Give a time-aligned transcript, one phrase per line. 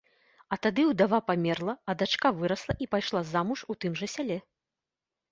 [0.55, 4.37] А тады ўдава памерла, а дачка вырасла і пайшла замуж у тым жа сяле.